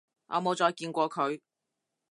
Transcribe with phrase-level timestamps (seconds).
[0.29, 1.39] 我冇再見過佢